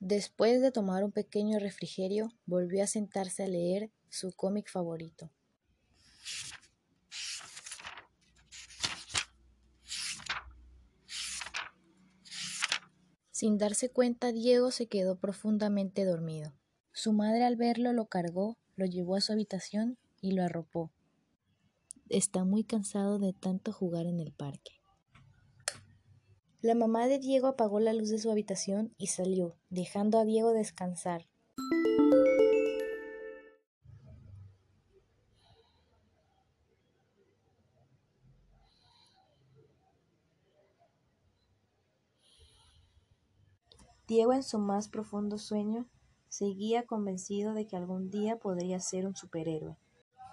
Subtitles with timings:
[0.00, 5.30] Después de tomar un pequeño refrigerio, volvió a sentarse a leer su cómic favorito.
[13.30, 16.54] Sin darse cuenta, Diego se quedó profundamente dormido.
[16.92, 20.92] Su madre al verlo lo cargó, lo llevó a su habitación y lo arropó.
[22.08, 24.79] Está muy cansado de tanto jugar en el parque.
[26.62, 30.52] La mamá de Diego apagó la luz de su habitación y salió, dejando a Diego
[30.52, 31.26] descansar.
[44.06, 45.86] Diego en su más profundo sueño
[46.28, 49.78] seguía convencido de que algún día podría ser un superhéroe.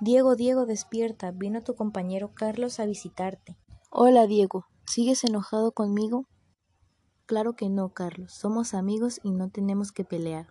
[0.00, 1.30] Diego, Diego, despierta.
[1.30, 3.56] Vino tu compañero Carlos a visitarte.
[3.90, 4.66] Hola, Diego.
[4.86, 6.26] ¿Sigues enojado conmigo?
[7.26, 8.32] Claro que no, Carlos.
[8.32, 10.46] Somos amigos y no tenemos que pelear.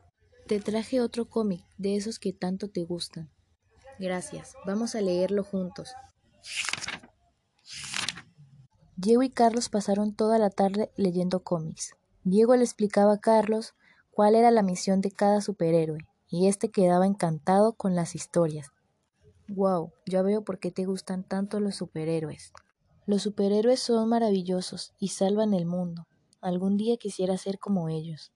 [0.47, 3.31] Te traje otro cómic, de esos que tanto te gustan.
[3.97, 4.53] Gracias.
[4.65, 5.93] Vamos a leerlo juntos.
[8.97, 11.95] Diego y Carlos pasaron toda la tarde leyendo cómics.
[12.23, 13.73] Diego le explicaba a Carlos
[14.11, 18.71] cuál era la misión de cada superhéroe, y éste quedaba encantado con las historias.
[19.47, 22.51] Wow, ya veo por qué te gustan tanto los superhéroes.
[23.05, 26.07] Los superhéroes son maravillosos y salvan el mundo.
[26.41, 28.33] Algún día quisiera ser como ellos.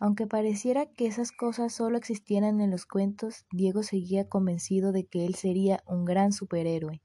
[0.00, 5.26] Aunque pareciera que esas cosas solo existieran en los cuentos, Diego seguía convencido de que
[5.26, 7.02] él sería un gran superhéroe.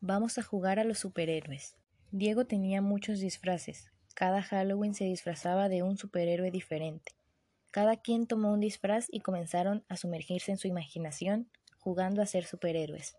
[0.00, 1.76] Vamos a jugar a los superhéroes.
[2.12, 7.12] Diego tenía muchos disfraces, cada Halloween se disfrazaba de un superhéroe diferente.
[7.70, 12.44] Cada quien tomó un disfraz y comenzaron a sumergirse en su imaginación, jugando a ser
[12.44, 13.16] superhéroes.